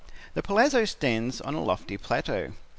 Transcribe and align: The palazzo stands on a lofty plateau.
The 0.33 0.41
palazzo 0.41 0.85
stands 0.85 1.41
on 1.41 1.53
a 1.53 1.63
lofty 1.63 1.95
plateau. 1.95 2.53